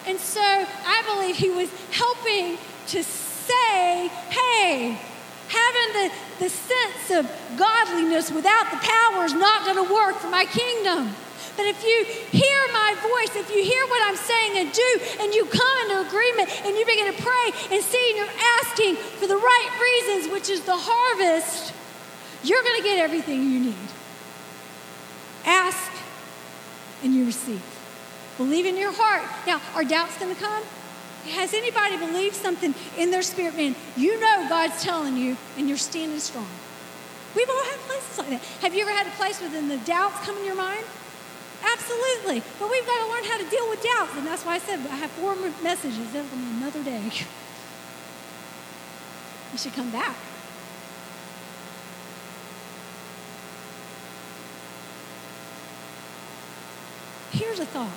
[0.06, 4.98] And so I believe he was helping to say, hey,
[5.48, 10.30] having the, the sense of godliness without the power is not going to work for
[10.30, 11.14] my kingdom.
[11.56, 15.34] But if you hear my voice, if you hear what I'm saying and do, and
[15.34, 19.26] you come into agreement and you begin to pray and see and you're asking for
[19.26, 21.74] the right reasons, which is the harvest,
[22.42, 23.88] you're going to get everything you need.
[25.44, 25.92] Ask
[27.02, 27.62] and you receive.
[28.36, 29.24] Believe in your heart.
[29.46, 30.62] Now, are doubts going to come?
[31.32, 33.74] Has anybody believed something in their spirit, man?
[33.96, 36.48] You know God's telling you, and you're standing strong.
[37.34, 38.42] We've all had places like that.
[38.62, 40.84] Have you ever had a place where then the doubts come in your mind?
[41.62, 42.42] Absolutely.
[42.58, 44.16] But we've got to learn how to deal with doubts.
[44.16, 46.12] And that's why I said I have four messages.
[46.12, 47.02] To be another day.
[49.52, 50.16] You should come back.
[57.32, 57.88] Here's a thought.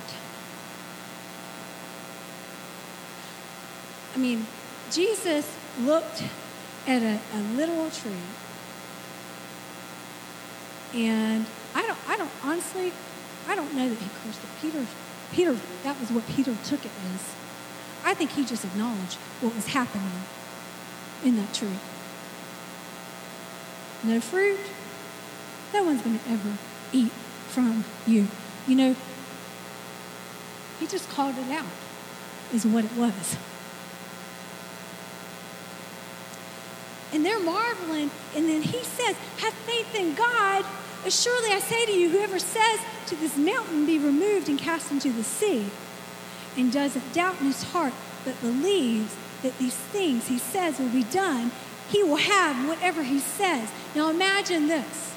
[4.15, 4.45] I mean,
[4.91, 6.23] Jesus looked
[6.87, 8.11] at a, a literal tree,
[10.93, 12.93] and I don't, I don't honestly,
[13.47, 14.49] I don't know that he cursed it.
[14.61, 14.85] Peter,
[15.31, 17.35] Peter, that was what Peter took it as.
[18.05, 20.23] I think he just acknowledged what was happening
[21.23, 21.79] in that tree.
[24.03, 24.59] No fruit.
[25.73, 26.57] No one's going to ever
[26.91, 27.11] eat
[27.47, 28.27] from you.
[28.67, 28.95] You know,
[30.79, 31.65] he just called it out,
[32.53, 33.37] is what it was.
[37.13, 38.11] And they're marveling.
[38.35, 40.65] And then he says, Have faith in God
[41.09, 42.79] Surely I say to you, whoever says
[43.19, 45.67] this mountain, be removed and cast into the sea,
[46.57, 47.93] and doesn't doubt in his heart,
[48.25, 51.51] but believes that these things he says will be done,
[51.89, 53.69] he will have whatever he says.
[53.95, 55.13] Now imagine this.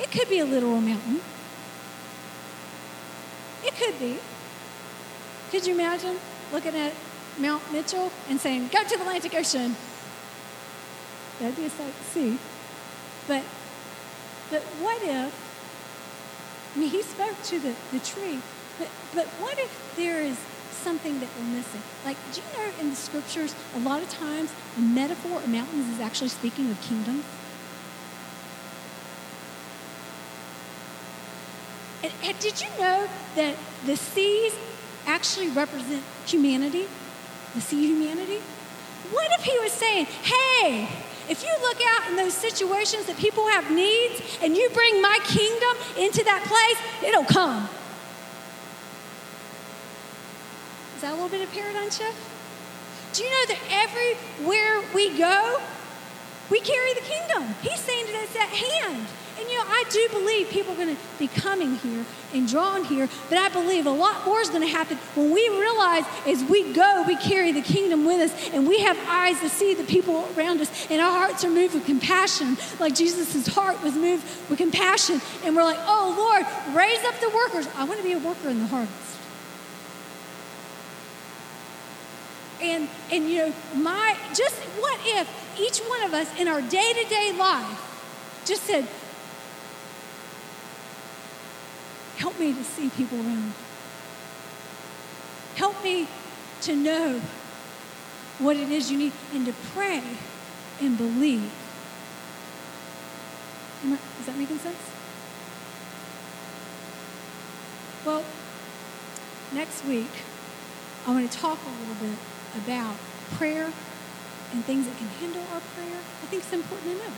[0.00, 1.20] It could be a literal mountain.
[3.64, 4.18] It could be.
[5.50, 6.18] Could you imagine
[6.52, 6.92] looking at
[7.38, 9.76] Mount Mitchell and saying, go to the Atlantic Ocean?
[11.40, 12.38] That'd be a sight to see.
[13.26, 13.44] But
[14.50, 15.32] but what if,
[16.74, 18.40] I mean, he spoke to the, the tree,
[18.78, 20.38] but, but what if there is
[20.70, 21.82] something that we're missing?
[22.04, 25.88] Like, do you know in the scriptures, a lot of times the metaphor of mountains
[25.88, 27.24] is actually speaking of kingdoms?
[32.02, 34.54] And, and did you know that the seas
[35.06, 36.86] actually represent humanity?
[37.54, 38.40] The sea humanity?
[39.10, 40.88] What if he was saying, hey,
[41.28, 45.18] if you look out in those situations that people have needs and you bring my
[45.24, 47.68] kingdom into that place, it'll come.
[50.96, 52.16] Is that a little bit of paradigm shift?
[53.12, 55.60] Do you know that everywhere we go,
[56.50, 57.54] We carry the kingdom.
[57.62, 59.06] He's saying that it's at hand.
[59.38, 62.84] And you know, I do believe people are going to be coming here and drawn
[62.84, 66.42] here, but I believe a lot more is going to happen when we realize as
[66.42, 69.84] we go, we carry the kingdom with us and we have eyes to see the
[69.84, 74.24] people around us and our hearts are moved with compassion, like Jesus' heart was moved
[74.50, 75.20] with compassion.
[75.44, 77.68] And we're like, oh Lord, raise up the workers.
[77.76, 79.18] I want to be a worker in the harvest.
[82.60, 86.92] And, and you know, my, just what if each one of us in our day
[86.92, 87.84] to day life
[88.44, 88.88] just said,
[92.18, 93.54] Help me to see people around.
[95.54, 96.08] Help me
[96.62, 97.20] to know
[98.38, 100.02] what it is you need and to pray
[100.80, 101.50] and believe.
[104.20, 104.76] Is that making sense?
[108.04, 108.24] Well,
[109.52, 110.10] next week,
[111.06, 112.18] I want to talk a little bit
[112.56, 112.96] about
[113.32, 113.72] prayer
[114.52, 116.00] and things that can hinder our prayer.
[116.22, 117.14] I think it's important to know.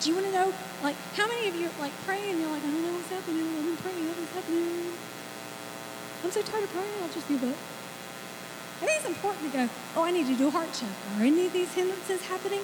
[0.00, 2.62] Do you want to know, like, how many of you like praying and you're like,
[2.62, 3.40] I don't know what's happening.
[3.40, 4.92] I've been praying, nothing's happening.
[6.26, 6.90] I'm so tired of praying.
[7.04, 7.54] I'll just give up.
[8.82, 10.90] I think it's important to go, oh, I need to do a heart check.
[11.14, 12.62] Are any of these hindrances happening?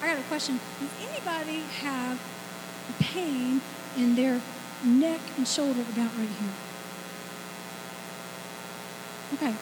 [0.00, 0.58] I got a question.
[0.80, 2.18] Does anybody have
[2.98, 3.60] pain
[3.98, 4.40] in their
[4.82, 6.56] neck and shoulder about right here?
[9.34, 9.54] Okay.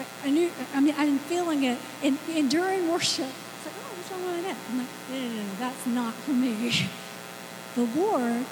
[0.00, 1.78] I, I knew, I mean, I'm feeling it.
[2.02, 4.56] And, and during worship, it's like, oh, what's wrong with that?
[4.68, 6.90] I'm like, no, no, no, that's not for me.
[7.74, 8.44] The Lord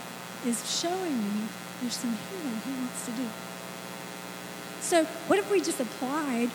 [0.47, 1.49] is showing me
[1.81, 3.27] there's some healing He wants to do.
[4.81, 6.51] So, what if we just applied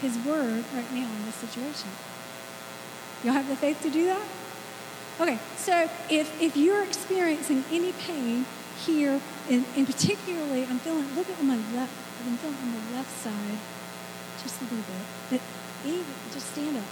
[0.00, 1.90] His word right now in this situation?
[3.24, 4.26] Y'all have the faith to do that?
[5.18, 8.44] Okay, so if, if you're experiencing any pain
[8.84, 12.96] here, and, and particularly, I'm feeling, look at my left, I've been feeling on the
[12.96, 13.58] left side
[14.42, 15.40] just a little bit.
[15.40, 16.84] But even, just stand up.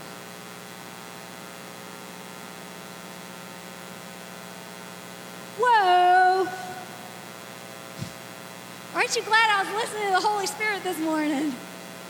[9.04, 11.54] Aren't you glad I was listening to the Holy Spirit this morning?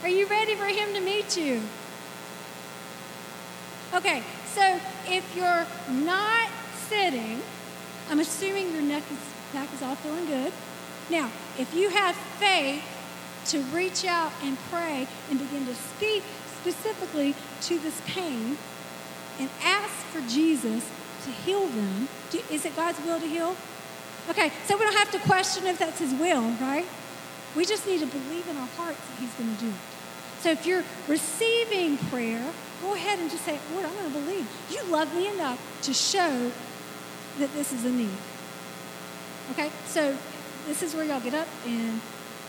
[0.01, 1.61] Are you ready for Him to meet you?
[3.93, 6.49] Okay, so if you're not
[6.87, 7.41] sitting,
[8.09, 9.17] I'm assuming your neck is,
[9.51, 10.53] back is all feeling good.
[11.09, 12.81] Now, if you have faith
[13.47, 16.23] to reach out and pray and begin to speak
[16.61, 18.57] specifically to this pain
[19.37, 20.89] and ask for Jesus
[21.25, 22.07] to heal them.
[22.49, 23.57] Is it God's will to heal?
[24.29, 26.85] Okay, so we don't have to question if that's His will, right?
[27.55, 29.75] We just need to believe in our hearts that He's going to do it.
[30.39, 32.43] So if you're receiving prayer,
[32.81, 34.47] go ahead and just say, Lord, I'm going to believe.
[34.69, 36.51] You love me enough to show
[37.39, 38.17] that this is a need.
[39.51, 40.17] Okay, so
[40.67, 42.01] this is where y'all get up and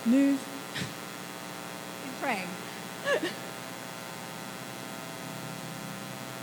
[0.07, 0.41] move
[2.05, 2.45] and pray.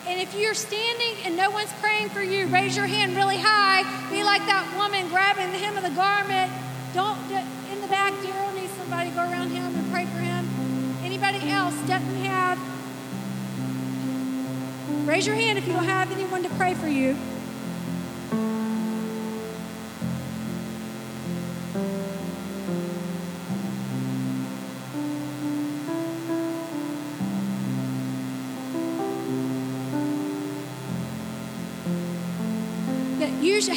[0.06, 3.84] And if you're standing and no one's praying for you, raise your hand really high.
[4.12, 6.52] Be like that woman grabbing the hem of the garment.
[6.94, 7.18] Don't,
[7.72, 10.48] in the back, Daryl needs somebody to go around him and pray for him.
[11.04, 12.60] Anybody else doesn't have,
[15.08, 17.18] raise your hand if you don't have anyone to pray for you.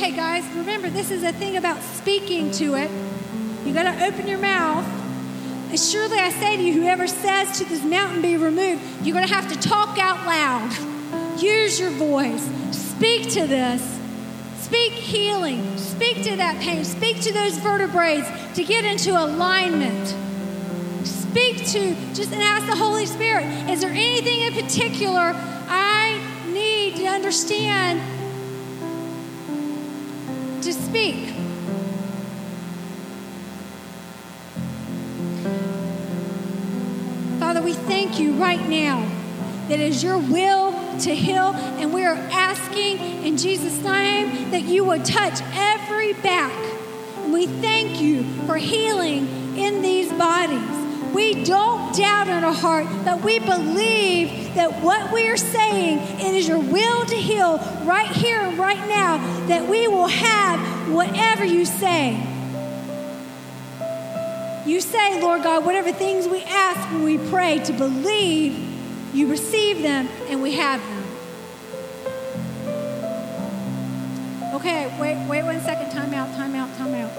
[0.06, 2.88] Hey guys, remember this is a thing about speaking to it.
[3.66, 4.86] You got to open your mouth.
[5.68, 9.26] And surely I say to you, whoever says to this mountain be removed, you're going
[9.26, 11.42] to have to talk out loud.
[11.42, 12.48] Use your voice.
[12.70, 13.98] Speak to this.
[14.58, 15.76] Speak healing.
[15.76, 16.84] Speak to that pain.
[16.84, 18.22] Speak to those vertebrae
[18.54, 20.14] to get into alignment.
[21.04, 25.32] Speak to, just and ask the Holy Spirit, is there anything in particular
[25.66, 28.15] I need to understand
[30.96, 31.28] speak.
[37.38, 39.06] Father, we thank you right now
[39.68, 44.84] that is your will to heal, and we are asking in Jesus' name that you
[44.84, 46.54] would touch every back.
[47.18, 50.62] And we thank you for healing in these bodies.
[51.12, 56.34] We don't doubt in our heart, but we believe that what we are saying, it
[56.34, 61.44] is your will to heal right here and right now, that we will have whatever
[61.44, 62.22] you say.
[64.66, 68.58] You say, Lord God, whatever things we ask when we pray, to believe
[69.14, 71.04] you receive them and we have them.
[74.54, 75.90] Okay, wait, wait one second.
[75.92, 77.10] Time out, time out, time out.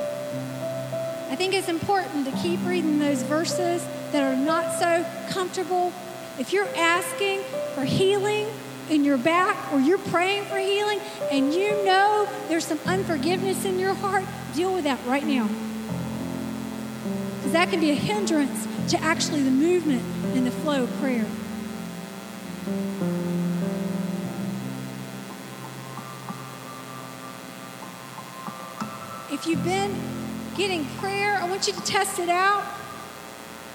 [1.30, 5.94] I think it's important to keep reading those verses that are not so comfortable
[6.40, 7.42] if you're asking
[7.76, 8.48] for healing
[8.90, 11.00] in your back or you're praying for healing
[11.32, 14.24] and you know there's some unforgiveness in your heart,
[14.54, 15.48] deal with that right now.
[17.38, 20.04] Because that can be a hindrance to actually the movement
[20.36, 21.26] and the flow of prayer.
[29.30, 29.94] If you've been
[30.56, 32.64] getting prayer, I want you to test it out.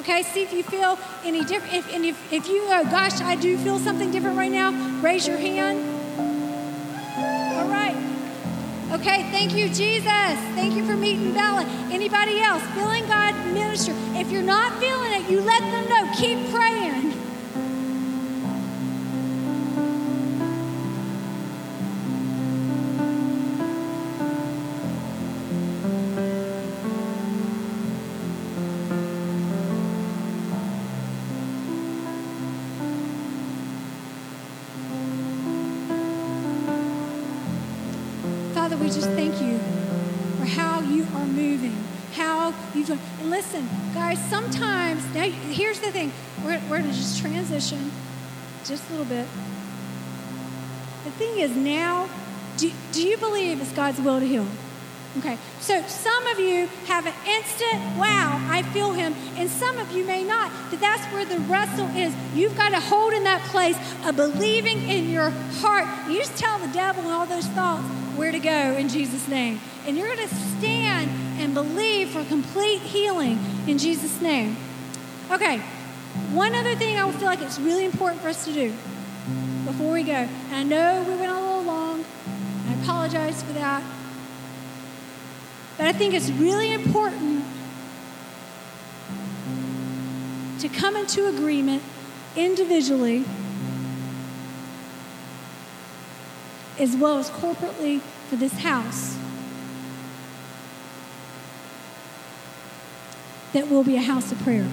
[0.03, 1.75] Okay, see if you feel any different.
[1.75, 5.37] If, if, if you go, gosh, I do feel something different right now, raise your
[5.37, 5.79] hand.
[7.57, 7.95] All right.
[8.91, 10.35] Okay, thank you, Jesus.
[10.57, 11.65] Thank you for meeting Bella.
[11.93, 13.93] Anybody else feeling God minister?
[14.17, 16.13] If you're not feeling it, you let them know.
[16.19, 17.22] Keep praying.
[44.33, 46.11] Sometimes, now here's the thing
[46.43, 47.91] we're, we're going to just transition
[48.65, 49.27] just a little bit.
[51.05, 52.09] The thing is, now,
[52.57, 54.47] do, do you believe it's God's will to heal?
[55.19, 59.93] Okay, so some of you have an instant, wow, I feel him, and some of
[59.93, 60.51] you may not.
[60.71, 62.15] But that's where the wrestle is.
[62.35, 63.77] You've got to hold in that place
[64.07, 65.29] of believing in your
[65.61, 65.87] heart.
[66.11, 67.85] You just tell the devil and all those thoughts
[68.17, 69.61] where to go in Jesus' name.
[69.87, 70.92] And you're going to stand
[71.43, 74.57] and believe for complete healing in Jesus' name.
[75.31, 75.59] Okay,
[76.31, 78.73] one other thing I feel like it's really important for us to do
[79.65, 80.13] before we go.
[80.13, 82.05] And I know we went a little long,
[82.69, 83.83] I apologize for that.
[85.77, 87.45] But I think it's really important
[90.61, 91.83] to come into agreement
[92.37, 93.25] individually
[96.79, 99.19] as well as corporately for this house
[103.53, 104.67] that will be a house of prayer.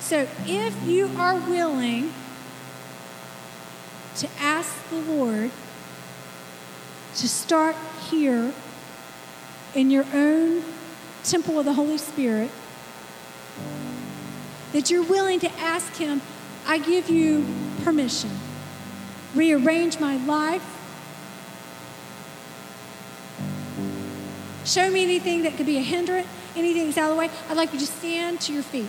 [0.00, 2.12] So if you are willing
[4.16, 5.50] to ask the Lord
[7.14, 7.76] to start
[8.10, 8.52] here
[9.74, 10.64] in your own
[11.22, 12.50] temple of the Holy Spirit,
[14.72, 16.22] that you're willing to ask Him,
[16.66, 17.46] I give you
[17.84, 18.30] permission.
[19.34, 20.79] Rearrange my life.
[24.64, 27.30] Show me anything that could be a hindrance, anything that's out of the way.
[27.48, 28.88] I'd like you to stand to your feet.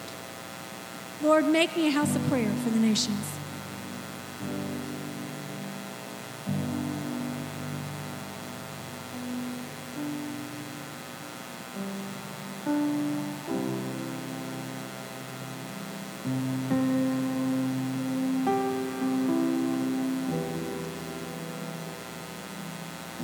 [1.24, 3.18] Lord, make me a house of prayer for the nations.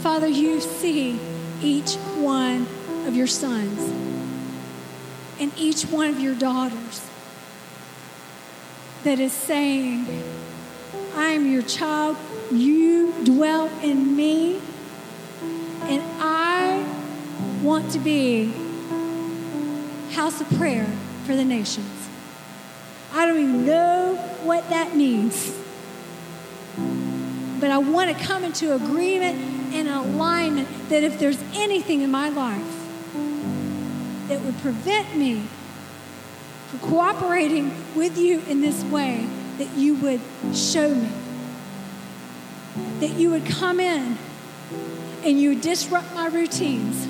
[0.01, 1.19] Father, you see
[1.61, 2.67] each one
[3.05, 3.79] of your sons
[5.39, 7.07] and each one of your daughters
[9.03, 10.05] that is saying,
[11.15, 12.17] I am your child,
[12.51, 14.59] you dwell in me,
[15.83, 16.85] and I
[17.61, 18.53] want to be
[20.11, 20.87] house of prayer
[21.25, 22.09] for the nations.
[23.13, 25.53] I don't even know what that means.
[27.59, 32.29] But I want to come into agreement and alignment that if there's anything in my
[32.29, 32.61] life
[34.27, 35.43] that would prevent me
[36.67, 39.27] from cooperating with you in this way,
[39.57, 40.21] that you would
[40.53, 41.09] show me.
[42.99, 44.17] That you would come in
[45.23, 47.07] and you disrupt my routines.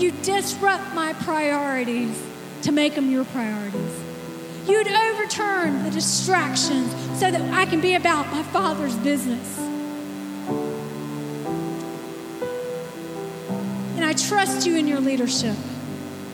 [0.00, 2.22] You disrupt my priorities
[2.62, 4.11] to make them your priorities.
[4.66, 9.58] You'd overturn the distractions so that I can be about my Father's business.
[13.96, 15.56] And I trust you in your leadership.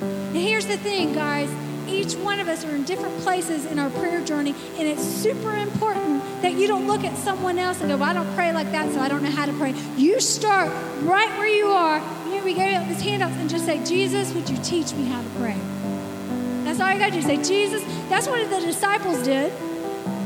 [0.01, 1.51] And here's the thing, guys
[1.89, 5.57] each one of us are in different places in our prayer journey, and it's super
[5.57, 8.71] important that you don't look at someone else and go, well, I don't pray like
[8.73, 9.75] that, so I don't know how to pray.
[9.97, 10.71] You start
[11.03, 12.01] right where you are.
[12.29, 15.29] Know, we out these handouts and just say, Jesus, would you teach me how to
[15.31, 15.78] pray?
[16.81, 17.23] All you got to do.
[17.23, 17.83] Say, Jesus.
[18.09, 19.53] That's what the disciples did.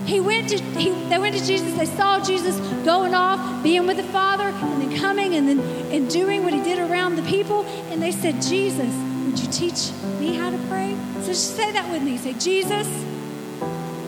[0.06, 1.72] He went to he, they went to Jesus.
[1.78, 5.60] They saw Jesus going off, being with the Father, and then coming and then
[5.92, 7.64] and doing what he did around the people.
[7.90, 8.92] And they said, Jesus,
[9.24, 10.96] would you teach me how to pray?
[11.20, 12.16] So just say that with me.
[12.16, 12.88] Say, Jesus,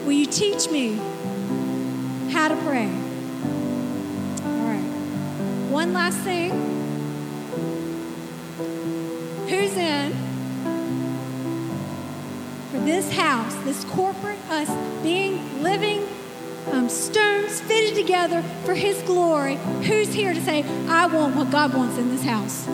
[0.04, 0.96] will you teach me
[2.32, 2.86] how to pray?
[4.44, 4.84] All right.
[5.70, 6.50] One last thing.
[9.48, 10.23] Who's in
[12.84, 14.70] this house, this corporate us
[15.02, 16.06] being living
[16.70, 21.74] um, stones fitted together for His glory, who's here to say, I want what God
[21.74, 22.66] wants in this house?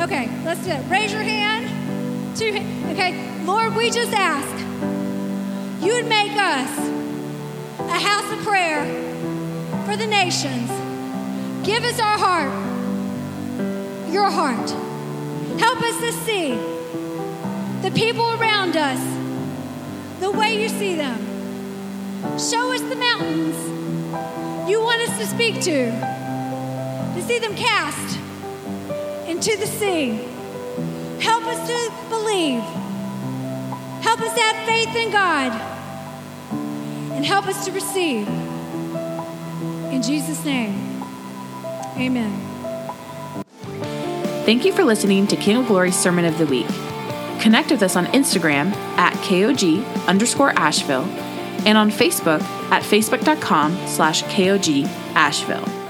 [0.00, 0.90] Okay, let's do it.
[0.90, 2.36] Raise your hand.
[2.36, 2.48] Two,
[2.92, 4.64] okay, Lord, we just ask
[5.84, 6.78] you would make us
[7.78, 8.84] a house of prayer
[9.84, 10.70] for the nations.
[11.64, 12.52] Give us our heart,
[14.10, 14.70] your heart.
[15.60, 16.73] Help us to see
[17.84, 18.98] the people around us
[20.18, 21.20] the way you see them.
[22.38, 23.56] Show us the mountains
[24.66, 28.18] you want us to speak to, to see them cast
[29.28, 30.18] into the sea.
[31.20, 32.62] Help us to believe.
[34.00, 35.52] Help us to have faith in God.
[37.12, 38.26] And help us to receive.
[39.92, 41.02] In Jesus' name,
[41.98, 42.32] amen.
[44.46, 46.93] Thank you for listening to King of Glory's Sermon of the Week.
[47.44, 51.04] Connect with us on Instagram at KOG underscore Asheville
[51.66, 52.40] and on Facebook
[52.70, 55.83] at facebook.com slash KOG Asheville.